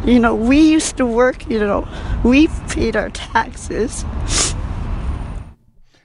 You 0.04 0.18
know, 0.18 0.34
we 0.34 0.58
used 0.58 0.96
to 0.96 1.04
work, 1.04 1.48
you 1.50 1.58
know, 1.58 1.86
we 2.24 2.48
paid 2.68 2.96
our 2.96 3.10
taxes. 3.10 4.04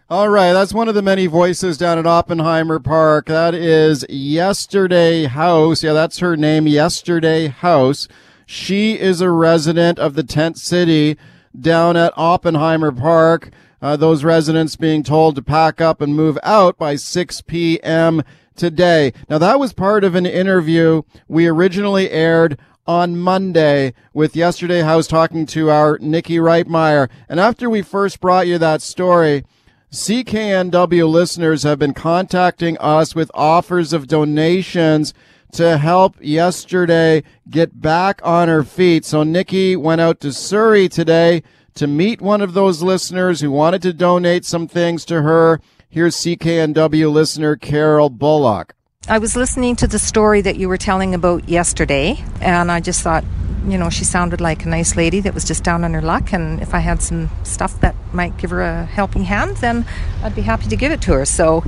All 0.10 0.30
right, 0.30 0.54
that's 0.54 0.74
one 0.74 0.90
of 0.90 0.96
the 0.96 1.02
many 1.02 1.28
voices 1.28 1.78
down 1.78 1.98
at 1.98 2.06
Oppenheimer 2.06 2.80
Park. 2.80 3.28
That 3.28 3.56
is 3.56 4.06
Yesterday 4.10 5.26
House. 5.26 5.82
Yeah, 5.82 5.94
that's 5.94 6.20
her 6.20 6.36
name, 6.36 6.68
Yesterday 6.68 7.48
House. 7.48 8.08
She 8.46 9.00
is 9.00 9.22
a 9.22 9.32
resident 9.32 9.98
of 9.98 10.14
the 10.14 10.24
tent 10.24 10.60
city 10.60 11.18
down 11.60 11.96
at 11.96 12.14
Oppenheimer 12.18 12.92
Park. 12.92 13.50
Uh, 13.82 13.96
those 13.96 14.24
residents 14.24 14.76
being 14.76 15.04
told 15.04 15.36
to 15.36 15.42
pack 15.42 15.80
up 15.80 16.02
and 16.02 16.16
move 16.16 16.38
out 16.44 16.78
by 16.78 16.98
6 16.98 17.42
p.m. 17.42 18.24
today. 18.56 19.14
Now, 19.30 19.38
that 19.38 19.60
was 19.60 19.74
part 19.74 20.04
of 20.04 20.16
an 20.16 20.26
interview 20.26 21.02
we 21.28 21.48
originally 21.48 22.12
aired 22.12 22.60
on 22.88 23.18
Monday 23.18 23.94
with 24.14 24.36
Yesterday 24.36 24.82
House 24.82 25.08
talking 25.08 25.46
to 25.48 25.70
our 25.70 25.98
Nikki 26.00 26.38
Reitmeyer. 26.38 27.10
And 27.28 27.40
after 27.40 27.70
we 27.70 27.82
first 27.82 28.20
brought 28.20 28.48
you 28.48 28.58
that 28.58 28.82
story, 28.82 29.44
CKNW 29.92 31.10
listeners 31.10 31.64
have 31.64 31.80
been 31.80 31.94
contacting 31.94 32.78
us 32.80 33.16
with 33.16 33.32
offers 33.34 33.94
of 33.94 34.08
donations 34.08 35.14
to 35.54 35.78
help 35.78 36.18
yesterday 36.20 37.24
get 37.50 37.80
back 37.82 38.20
on 38.24 38.48
her 38.48 38.64
feet. 38.64 39.06
So 39.06 39.24
Nikki 39.24 39.76
went 39.76 40.02
out 40.02 40.20
to 40.20 40.34
Surrey 40.34 40.90
today 40.90 41.44
to 41.76 41.88
meet 41.88 42.22
one 42.22 42.42
of 42.42 42.54
those 42.54 42.84
listeners 42.84 43.42
who 43.42 43.52
wanted 43.52 43.82
to 43.84 43.94
donate 43.94 44.46
some 44.46 44.68
things 44.68 45.06
to 45.06 45.22
her. 45.22 45.62
Here's 45.90 46.18
CKNW 46.18 47.12
listener 47.12 47.56
Carol 47.56 48.10
Bullock. 48.10 48.76
I 49.08 49.20
was 49.20 49.36
listening 49.36 49.76
to 49.78 49.88
the 49.88 50.00
story 50.00 50.42
that 50.42 50.56
you 50.56 50.68
were 50.68 50.78
telling 50.78 51.14
about 51.14 51.48
yesterday, 51.48 52.24
and 52.42 52.72
I 52.72 52.80
just 52.80 53.04
thought, 53.04 53.24
you 53.68 53.78
know, 53.78 53.92
she 53.92 54.04
sounded 54.04 54.42
like 54.42 54.66
a 54.66 54.68
nice 54.68 54.96
lady 54.96 55.20
that 55.20 55.36
was 55.36 55.46
just 55.46 55.64
down 55.64 55.84
on 55.84 55.94
her 55.94 56.02
luck. 56.02 56.34
And 56.34 56.60
if 56.60 56.74
I 56.74 56.80
had 56.80 57.04
some 57.04 57.30
stuff 57.44 57.80
that 57.82 57.96
might 58.14 58.36
give 58.38 58.50
her 58.50 58.62
a 58.62 58.86
helping 58.86 59.24
hand, 59.24 59.58
then 59.58 59.86
I'd 60.24 60.34
be 60.34 60.42
happy 60.42 60.68
to 60.70 60.76
give 60.76 60.92
it 60.92 61.02
to 61.02 61.14
her. 61.14 61.26
So 61.26 61.64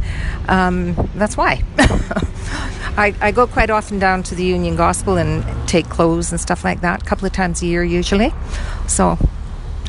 um, 0.48 0.96
that's 1.14 1.38
why. 1.38 1.64
I, 2.98 3.14
I 3.22 3.32
go 3.32 3.46
quite 3.46 3.70
often 3.70 4.00
down 4.00 4.24
to 4.24 4.36
the 4.36 4.44
Union 4.44 4.76
Gospel 4.76 5.18
and 5.18 5.46
take 5.68 5.88
clothes 5.90 6.32
and 6.32 6.42
stuff 6.42 6.64
like 6.64 6.82
that, 6.82 7.04
a 7.04 7.06
couple 7.06 7.28
of 7.28 7.34
times 7.34 7.62
a 7.62 7.68
year 7.68 7.84
usually. 7.84 8.34
So 8.88 9.20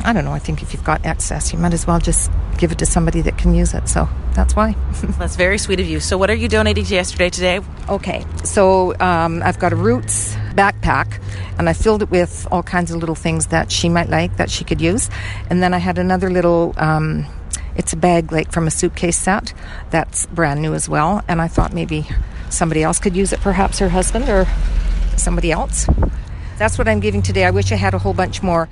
I 0.03 0.13
don't 0.13 0.23
know. 0.23 0.31
I 0.31 0.39
think 0.39 0.61
if 0.61 0.73
you've 0.73 0.83
got 0.83 1.05
excess, 1.05 1.51
you 1.51 1.59
might 1.59 1.73
as 1.73 1.85
well 1.85 1.99
just 1.99 2.31
give 2.57 2.71
it 2.71 2.77
to 2.79 2.85
somebody 2.85 3.21
that 3.21 3.37
can 3.37 3.53
use 3.53 3.73
it. 3.73 3.89
So 3.89 4.07
that's 4.33 4.55
why. 4.55 4.75
That's 5.19 5.35
very 5.35 5.57
sweet 5.57 5.79
of 5.81 5.87
you. 5.87 5.99
So, 5.99 6.17
what 6.17 6.29
are 6.29 6.35
you 6.35 6.47
donating 6.47 6.85
to 6.85 6.93
yesterday 6.93 7.29
today? 7.29 7.59
Okay, 7.89 8.25
so 8.43 8.97
um, 8.99 9.41
I've 9.43 9.59
got 9.59 9.73
a 9.73 9.75
Roots 9.75 10.33
backpack, 10.53 11.21
and 11.57 11.67
I 11.67 11.73
filled 11.73 12.03
it 12.03 12.09
with 12.09 12.47
all 12.49 12.63
kinds 12.63 12.91
of 12.91 12.99
little 12.99 13.15
things 13.15 13.47
that 13.47 13.69
she 13.71 13.89
might 13.89 14.09
like 14.09 14.37
that 14.37 14.49
she 14.49 14.63
could 14.63 14.79
use. 14.79 15.09
And 15.49 15.61
then 15.61 15.73
I 15.73 15.79
had 15.79 15.97
another 15.97 16.29
little. 16.29 16.73
Um, 16.77 17.25
it's 17.75 17.93
a 17.93 17.97
bag 17.97 18.31
like 18.31 18.51
from 18.51 18.67
a 18.67 18.71
suitcase 18.71 19.17
set 19.17 19.53
that's 19.89 20.25
brand 20.27 20.61
new 20.61 20.73
as 20.73 20.87
well. 20.87 21.21
And 21.27 21.41
I 21.41 21.47
thought 21.47 21.73
maybe 21.73 22.07
somebody 22.49 22.83
else 22.83 22.99
could 22.99 23.15
use 23.15 23.33
it, 23.33 23.39
perhaps 23.41 23.79
her 23.79 23.89
husband 23.89 24.29
or 24.29 24.47
somebody 25.17 25.51
else. 25.51 25.87
That's 26.57 26.77
what 26.77 26.87
I'm 26.87 26.99
giving 26.99 27.21
today. 27.21 27.45
I 27.45 27.51
wish 27.51 27.71
I 27.71 27.75
had 27.75 27.93
a 27.93 27.99
whole 27.99 28.13
bunch 28.13 28.43
more. 28.43 28.69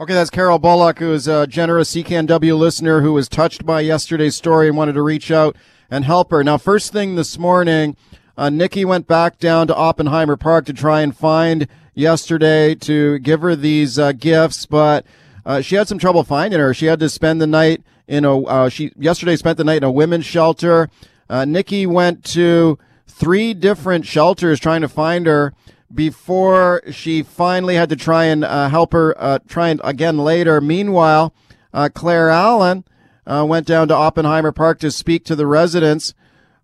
Okay, 0.00 0.12
that's 0.12 0.28
Carol 0.28 0.58
Bullock, 0.58 0.98
who 0.98 1.12
is 1.12 1.28
a 1.28 1.46
generous 1.46 1.94
CKNW 1.94 2.58
listener 2.58 3.00
who 3.00 3.12
was 3.12 3.28
touched 3.28 3.64
by 3.64 3.80
yesterday's 3.80 4.34
story 4.34 4.66
and 4.66 4.76
wanted 4.76 4.94
to 4.94 5.02
reach 5.02 5.30
out 5.30 5.54
and 5.88 6.04
help 6.04 6.32
her. 6.32 6.42
Now, 6.42 6.58
first 6.58 6.92
thing 6.92 7.14
this 7.14 7.38
morning, 7.38 7.96
uh, 8.36 8.50
Nikki 8.50 8.84
went 8.84 9.06
back 9.06 9.38
down 9.38 9.68
to 9.68 9.76
Oppenheimer 9.76 10.36
Park 10.36 10.66
to 10.66 10.72
try 10.72 11.02
and 11.02 11.16
find 11.16 11.68
yesterday 11.94 12.74
to 12.74 13.20
give 13.20 13.40
her 13.42 13.54
these 13.54 13.96
uh, 13.96 14.10
gifts, 14.10 14.66
but 14.66 15.06
uh, 15.46 15.60
she 15.60 15.76
had 15.76 15.86
some 15.86 16.00
trouble 16.00 16.24
finding 16.24 16.58
her. 16.58 16.74
She 16.74 16.86
had 16.86 16.98
to 16.98 17.08
spend 17.08 17.40
the 17.40 17.46
night 17.46 17.80
in 18.08 18.24
a. 18.24 18.42
Uh, 18.42 18.68
she 18.68 18.90
yesterday 18.96 19.36
spent 19.36 19.58
the 19.58 19.64
night 19.64 19.76
in 19.76 19.84
a 19.84 19.92
women's 19.92 20.26
shelter. 20.26 20.90
Uh, 21.30 21.44
Nikki 21.44 21.86
went 21.86 22.24
to 22.32 22.80
three 23.06 23.54
different 23.54 24.06
shelters 24.06 24.58
trying 24.58 24.80
to 24.80 24.88
find 24.88 25.26
her 25.26 25.54
before 25.94 26.82
she 26.90 27.22
finally 27.22 27.76
had 27.76 27.88
to 27.88 27.96
try 27.96 28.24
and 28.24 28.44
uh, 28.44 28.68
help 28.68 28.92
her 28.92 29.14
uh, 29.18 29.38
try 29.46 29.68
and 29.68 29.80
again 29.84 30.18
later. 30.18 30.60
Meanwhile, 30.60 31.32
uh, 31.72 31.88
Claire 31.92 32.30
Allen 32.30 32.84
uh, 33.26 33.44
went 33.48 33.66
down 33.66 33.88
to 33.88 33.94
Oppenheimer 33.94 34.52
Park 34.52 34.78
to 34.80 34.90
speak 34.90 35.24
to 35.24 35.36
the 35.36 35.46
residents 35.46 36.14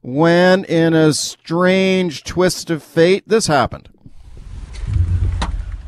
when, 0.03 0.65
in 0.65 0.95
a 0.95 1.13
strange 1.13 2.25
twist 2.25 2.71
of 2.71 2.83
fate, 2.83 3.25
this 3.27 3.47
happened. 3.47 3.89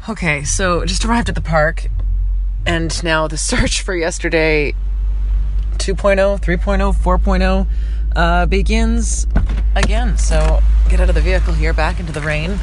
Okay, 0.08 0.42
so 0.44 0.84
just 0.84 1.04
arrived 1.04 1.28
at 1.28 1.34
the 1.34 1.40
park, 1.40 1.88
and 2.66 3.02
now 3.02 3.26
the 3.28 3.36
search 3.38 3.82
for 3.82 3.94
yesterday 3.94 4.74
2.0, 5.78 6.40
3.0, 6.40 6.94
4.0 6.94 7.66
uh, 8.14 8.46
begins 8.46 9.26
again. 9.74 10.18
So 10.18 10.60
get 10.88 11.00
out 11.00 11.08
of 11.08 11.14
the 11.14 11.20
vehicle 11.20 11.54
here, 11.54 11.72
back 11.72 11.98
into 11.98 12.12
the 12.12 12.20
rain. 12.20 12.58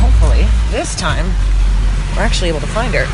Hopefully, 0.00 0.46
this 0.70 0.94
time, 0.94 1.26
we're 2.16 2.22
actually 2.22 2.48
able 2.48 2.60
to 2.60 2.66
find 2.66 2.94
her. 2.94 3.06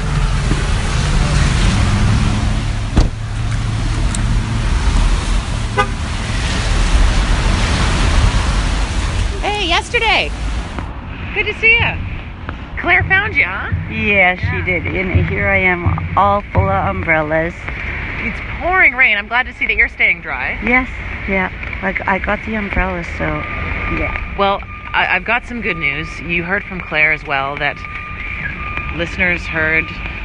Hey, 9.40 9.66
yesterday. 9.66 10.30
Good 11.34 11.44
to 11.44 11.54
see 11.60 11.72
you. 11.72 11.96
Claire 12.80 13.04
found 13.04 13.36
you, 13.36 13.44
huh? 13.44 13.70
Yeah, 13.92 14.36
she 14.36 14.64
did. 14.64 14.86
And 14.86 15.26
here 15.28 15.48
I 15.48 15.58
am, 15.58 16.16
all 16.16 16.42
full 16.52 16.68
of 16.68 16.88
umbrellas. 16.88 17.54
It's 18.22 18.40
pouring 18.58 18.94
rain. 18.94 19.16
I'm 19.16 19.28
glad 19.28 19.46
to 19.46 19.52
see 19.54 19.66
that 19.66 19.76
you're 19.76 19.88
staying 19.88 20.22
dry. 20.22 20.58
Yes, 20.62 20.88
yeah. 21.28 21.50
Like 21.82 22.06
I 22.06 22.18
got 22.18 22.38
the 22.44 22.54
umbrellas, 22.54 23.06
so 23.18 23.24
yeah. 23.24 24.36
Well, 24.38 24.62
I, 24.92 25.16
I've 25.16 25.24
got 25.24 25.46
some 25.46 25.60
good 25.60 25.76
news. 25.76 26.08
You 26.20 26.42
heard 26.42 26.64
from 26.64 26.80
Claire 26.80 27.12
as 27.12 27.24
well 27.24 27.56
that 27.56 27.76
listeners 28.96 29.46
heard 29.46 29.84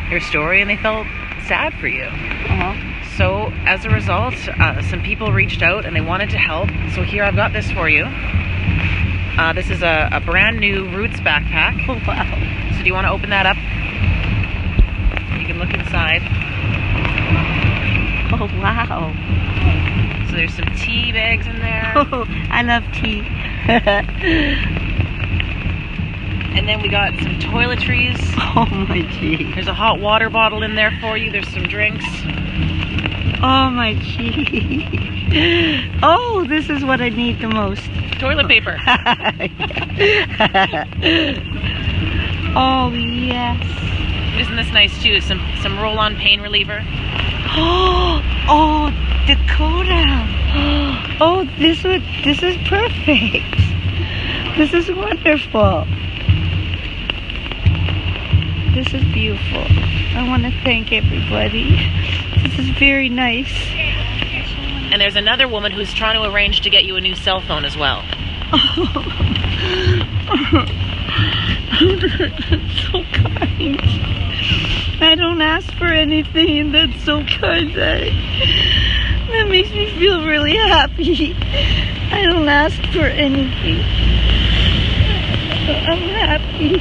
your 0.09 0.19
story 0.19 0.61
and 0.61 0.69
they 0.69 0.77
felt 0.77 1.05
sad 1.47 1.73
for 1.75 1.87
you. 1.87 2.03
Uh-huh. 2.03 2.73
So, 3.17 3.51
as 3.65 3.85
a 3.85 3.89
result, 3.89 4.35
uh, 4.59 4.81
some 4.89 5.01
people 5.01 5.31
reached 5.31 5.61
out 5.61 5.85
and 5.85 5.95
they 5.95 6.01
wanted 6.01 6.29
to 6.31 6.37
help. 6.37 6.69
So, 6.93 7.03
here 7.03 7.23
I've 7.23 7.35
got 7.35 7.53
this 7.53 7.71
for 7.71 7.87
you. 7.87 8.03
Uh, 9.37 9.53
this 9.53 9.69
is 9.69 9.83
a, 9.83 10.09
a 10.11 10.19
brand 10.19 10.59
new 10.59 10.89
Roots 10.89 11.19
backpack. 11.19 11.85
Oh, 11.87 11.93
wow. 12.07 12.71
So, 12.75 12.79
do 12.79 12.85
you 12.85 12.93
want 12.93 13.05
to 13.05 13.11
open 13.11 13.29
that 13.29 13.45
up? 13.45 13.57
You 15.39 15.45
can 15.45 15.59
look 15.59 15.73
inside. 15.73 16.21
Oh, 18.33 18.49
wow. 18.59 19.13
So, 20.29 20.35
there's 20.35 20.53
some 20.53 20.65
tea 20.75 21.11
bags 21.11 21.47
in 21.47 21.59
there. 21.59 21.93
Oh, 21.95 22.25
I 22.49 22.63
love 22.63 22.83
tea. 22.93 23.21
And 26.55 26.69
then 26.69 26.81
we 26.81 26.87
got 26.87 27.13
some 27.15 27.37
toiletries. 27.39 28.17
oh, 28.55 28.65
my 28.87 29.01
gee. 29.19 29.51
There's 29.53 29.67
a 29.67 29.73
hot 29.73 29.99
water 29.99 30.29
bottle 30.29 30.63
in 30.63 30.75
there 30.75 30.97
for 31.01 31.17
you. 31.17 31.29
There's 31.29 31.49
some 31.49 31.63
drinks. 31.63 32.05
Oh, 33.43 33.69
my 33.69 33.93
gee. 34.01 35.91
Oh, 36.01 36.45
this 36.47 36.69
is 36.69 36.85
what 36.85 37.01
I 37.01 37.09
need 37.09 37.41
the 37.41 37.49
most. 37.49 37.83
Toilet 38.19 38.47
paper. 38.47 38.77
oh, 42.55 42.89
yes. 42.93 44.39
Isn't 44.39 44.55
this 44.55 44.71
nice 44.71 45.03
too? 45.03 45.19
Some 45.19 45.41
some 45.61 45.77
roll-on 45.77 46.15
pain 46.15 46.39
reliever. 46.41 46.81
Oh, 47.57 48.21
oh, 48.49 49.14
Dakota. 49.25 50.31
Oh, 51.17 51.45
this 51.57 51.81
would 51.85 52.03
this 52.25 52.43
is 52.43 52.57
perfect. 52.67 53.55
This 54.57 54.73
is 54.73 54.91
wonderful. 54.91 55.85
This 58.73 58.93
is 58.93 59.03
beautiful. 59.13 59.63
I 60.17 60.25
want 60.27 60.43
to 60.43 60.51
thank 60.63 60.91
everybody. 60.91 61.89
This 62.43 62.59
is 62.59 62.69
very 62.77 63.07
nice. 63.07 63.53
And 64.91 65.01
there's 65.01 65.15
another 65.15 65.47
woman 65.47 65.71
who's 65.71 65.93
trying 65.93 66.21
to 66.21 66.29
arrange 66.29 66.59
to 66.61 66.69
get 66.69 66.83
you 66.83 66.97
a 66.97 67.01
new 67.01 67.15
cell 67.15 67.39
phone 67.39 67.63
as 67.63 67.77
well. 67.77 68.01
so 72.81 73.03
kind. 73.13 73.79
I 75.01 75.15
don't 75.17 75.41
ask 75.41 75.71
for 75.73 75.87
anything, 75.87 76.71
that's 76.71 77.03
so 77.03 77.23
kind. 77.25 77.73
That, 77.75 78.03
that 79.27 79.47
makes 79.49 79.69
me 79.71 79.89
feel 79.97 80.25
really 80.25 80.55
happy. 80.55 81.35
I 82.11 82.23
don't 82.23 82.47
ask 82.47 82.75
for 82.93 83.05
anything. 83.05 83.79
I'm 85.67 85.99
happy. 86.09 86.79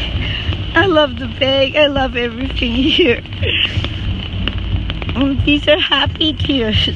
I 0.79 0.87
love 0.87 1.19
the 1.19 1.29
bag. 1.29 1.77
I 1.77 1.87
love 1.87 2.17
everything 2.17 2.75
here. 2.75 3.23
Oh, 5.17 5.35
These 5.45 5.69
are 5.69 5.79
happy 5.79 6.33
tears. 6.33 6.89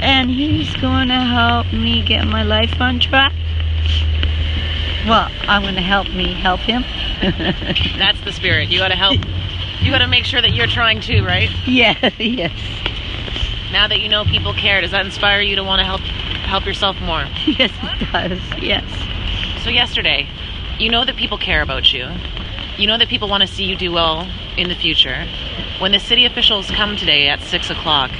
And 0.00 0.30
he's 0.30 0.74
going 0.76 1.08
to 1.08 1.20
help 1.20 1.72
me 1.72 2.02
get 2.02 2.26
my 2.26 2.42
life 2.42 2.80
on 2.80 3.00
track. 3.00 3.32
Well, 5.06 5.30
I'm 5.42 5.62
going 5.62 5.74
to 5.74 5.82
help 5.82 6.08
me 6.08 6.32
help 6.32 6.60
him. 6.60 6.82
That's 7.98 8.20
the 8.22 8.32
spirit. 8.32 8.70
You 8.70 8.78
got 8.78 8.88
to 8.88 8.96
help. 8.96 9.20
You 9.86 9.92
got 9.92 9.98
to 9.98 10.08
make 10.08 10.24
sure 10.24 10.42
that 10.42 10.52
you're 10.52 10.66
trying 10.66 11.00
too, 11.00 11.24
right? 11.24 11.48
yes, 11.64 12.12
yes. 12.18 12.50
Now 13.70 13.86
that 13.86 14.00
you 14.00 14.08
know 14.08 14.24
people 14.24 14.52
care, 14.52 14.80
does 14.80 14.90
that 14.90 15.06
inspire 15.06 15.40
you 15.40 15.54
to 15.54 15.62
want 15.62 15.78
to 15.78 15.84
help 15.84 16.00
help 16.00 16.66
yourself 16.66 17.00
more? 17.00 17.24
Yes, 17.46 17.70
it 17.84 18.10
does. 18.10 18.40
Yes. 18.60 19.62
So 19.62 19.70
yesterday, 19.70 20.26
you 20.80 20.90
know 20.90 21.04
that 21.04 21.14
people 21.14 21.38
care 21.38 21.62
about 21.62 21.92
you. 21.92 22.10
You 22.76 22.88
know 22.88 22.98
that 22.98 23.06
people 23.06 23.28
want 23.28 23.42
to 23.42 23.46
see 23.46 23.62
you 23.62 23.76
do 23.76 23.92
well 23.92 24.28
in 24.56 24.68
the 24.68 24.74
future. 24.74 25.24
When 25.78 25.92
the 25.92 26.00
city 26.00 26.26
officials 26.26 26.68
come 26.68 26.96
today 26.96 27.28
at 27.28 27.40
six 27.40 27.70
o'clock, 27.70 28.10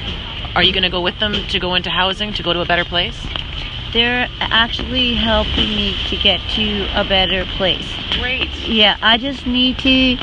are 0.54 0.62
you 0.62 0.72
going 0.72 0.84
to 0.84 0.88
go 0.88 1.00
with 1.00 1.18
them 1.18 1.34
to 1.48 1.58
go 1.58 1.74
into 1.74 1.90
housing 1.90 2.32
to 2.34 2.44
go 2.44 2.52
to 2.52 2.60
a 2.60 2.64
better 2.64 2.84
place? 2.84 3.26
They're 3.92 4.28
actually 4.38 5.14
helping 5.14 5.70
me 5.70 5.96
to 6.10 6.16
get 6.16 6.40
to 6.50 6.86
a 6.94 7.02
better 7.02 7.44
place. 7.56 7.92
Great. 8.12 8.50
Yeah, 8.68 8.98
I 9.02 9.18
just 9.18 9.48
need 9.48 9.78
to 9.78 10.16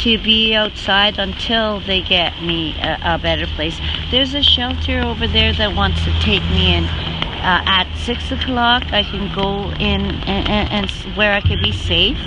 to 0.00 0.16
be 0.22 0.54
outside 0.54 1.18
until 1.18 1.80
they 1.80 2.00
get 2.00 2.42
me 2.42 2.74
a, 2.80 2.98
a 3.02 3.18
better 3.18 3.46
place. 3.46 3.78
There's 4.10 4.34
a 4.34 4.42
shelter 4.42 5.00
over 5.00 5.26
there 5.26 5.52
that 5.54 5.76
wants 5.76 6.02
to 6.04 6.12
take 6.20 6.42
me 6.50 6.74
in. 6.74 6.84
Uh, 6.84 7.62
at 7.64 7.86
six 7.96 8.30
o'clock, 8.32 8.82
I 8.92 9.02
can 9.02 9.34
go 9.34 9.70
in 9.72 10.00
and, 10.26 10.48
and, 10.48 10.70
and 10.70 11.16
where 11.16 11.32
I 11.32 11.40
can 11.40 11.60
be 11.62 11.72
safe. 11.72 12.18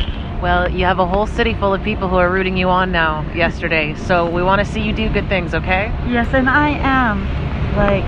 Well, 0.42 0.70
you 0.70 0.86
have 0.86 1.00
a 1.00 1.08
whole 1.08 1.26
city 1.26 1.54
full 1.54 1.74
of 1.74 1.84
people 1.84 2.10
who 2.10 2.16
are 2.18 2.30
rooting 2.30 2.58
you 2.58 2.70
on 2.70 2.92
now 2.92 3.22
yesterday. 3.34 3.96
So 3.96 4.30
we 4.30 4.44
want 4.44 4.60
to 4.60 4.66
see 4.66 4.82
you 4.82 4.92
do 4.92 5.10
good 5.10 5.30
things, 5.30 5.54
okay? 5.54 5.86
Yes, 6.08 6.34
and 6.34 6.50
I 6.50 6.70
am. 6.70 7.22
Like, 7.78 8.04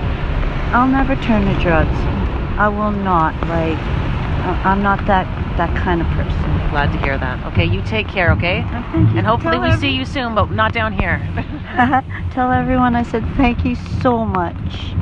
I'll 0.74 0.88
never 0.88 1.16
turn 1.22 1.44
to 1.46 1.60
drugs. 1.62 1.96
I 2.58 2.68
will 2.68 2.92
not. 2.92 3.34
Like, 3.48 3.78
I'm 4.64 4.82
not 4.82 5.06
that 5.06 5.26
that 5.56 5.74
kind 5.76 6.00
of 6.00 6.06
person. 6.08 6.70
Glad 6.70 6.92
to 6.92 6.98
hear 6.98 7.18
that. 7.18 7.44
Okay, 7.52 7.64
you 7.64 7.82
take 7.82 8.08
care, 8.08 8.32
okay? 8.32 8.62
Oh, 8.66 8.88
thank 8.92 9.10
you. 9.12 9.18
And 9.18 9.26
hopefully 9.26 9.52
Tell 9.56 9.62
we 9.62 9.68
every- 9.70 9.80
see 9.90 9.94
you 9.96 10.04
soon, 10.04 10.34
but 10.34 10.50
not 10.50 10.72
down 10.72 10.92
here. 10.92 11.18
Tell 12.32 12.52
everyone 12.52 12.94
I 12.96 13.02
said 13.02 13.24
thank 13.36 13.64
you 13.64 13.74
so 14.02 14.24
much. 14.24 14.92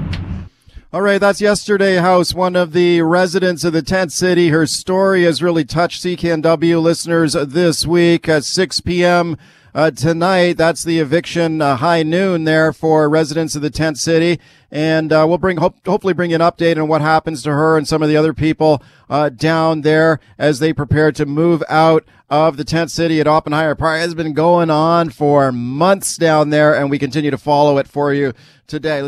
All 0.92 1.02
right, 1.02 1.18
that's 1.20 1.40
yesterday 1.40 1.96
house, 1.96 2.32
one 2.34 2.54
of 2.54 2.72
the 2.72 3.02
residents 3.02 3.64
of 3.64 3.72
the 3.72 3.82
tent 3.82 4.12
city. 4.12 4.50
Her 4.50 4.64
story 4.64 5.24
has 5.24 5.42
really 5.42 5.64
touched 5.64 6.04
CKNW 6.04 6.80
listeners 6.80 7.32
this 7.32 7.84
week 7.84 8.28
at 8.28 8.44
6 8.44 8.80
p.m. 8.82 9.36
Uh, 9.74 9.90
tonight. 9.90 10.52
That's 10.52 10.84
the 10.84 11.00
eviction 11.00 11.60
uh, 11.60 11.74
high 11.74 12.04
noon 12.04 12.44
there 12.44 12.72
for 12.72 13.08
residents 13.08 13.56
of 13.56 13.62
the 13.62 13.70
tent 13.70 13.98
city. 13.98 14.38
And 14.70 15.12
uh, 15.12 15.24
we'll 15.26 15.38
bring 15.38 15.56
hope, 15.56 15.84
hopefully 15.84 16.14
bring 16.14 16.32
an 16.32 16.40
update 16.40 16.80
on 16.80 16.86
what 16.86 17.00
happens 17.00 17.42
to 17.42 17.50
her 17.50 17.76
and 17.76 17.86
some 17.88 18.00
of 18.00 18.08
the 18.08 18.16
other 18.16 18.32
people 18.32 18.80
uh, 19.10 19.30
down 19.30 19.80
there 19.80 20.20
as 20.38 20.60
they 20.60 20.72
prepare 20.72 21.10
to 21.10 21.26
move 21.26 21.64
out 21.68 22.04
of 22.30 22.56
the 22.56 22.62
tent 22.62 22.92
city 22.92 23.20
at 23.20 23.26
Oppenheimer 23.26 23.74
Park. 23.74 23.98
Has 23.98 24.14
been 24.14 24.32
going 24.32 24.70
on 24.70 25.10
for 25.10 25.50
months 25.50 26.16
down 26.16 26.50
there, 26.50 26.72
and 26.72 26.88
we 26.88 26.98
continue 27.00 27.32
to 27.32 27.38
follow 27.38 27.76
it 27.78 27.88
for 27.88 28.14
you 28.14 28.32
today. 28.68 29.02